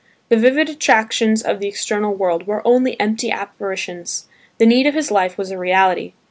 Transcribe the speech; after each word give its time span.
The 0.29 0.37
vivid 0.37 0.67
attractions 0.67 1.43
of 1.43 1.59
the 1.59 1.67
external 1.67 2.15
world 2.15 2.47
were 2.47 2.65
only 2.67 2.99
empty 2.99 3.29
apparitions; 3.29 4.25
the 4.57 4.65
need 4.65 4.87
of 4.87 4.95
his 4.95 5.11
life 5.11 5.37
was 5.37 5.51
a 5.51 5.59
reality. 5.59 6.13